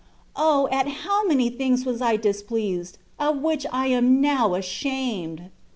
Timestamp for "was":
1.85-2.01